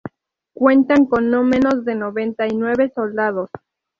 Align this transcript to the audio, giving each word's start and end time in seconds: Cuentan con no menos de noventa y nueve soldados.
Cuentan 0.55 1.05
con 1.05 1.29
no 1.29 1.43
menos 1.43 1.85
de 1.85 1.93
noventa 1.93 2.47
y 2.47 2.55
nueve 2.57 2.91
soldados. 2.95 3.51